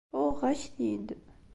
[0.21, 1.07] Uɣeɣ-ak-t-id.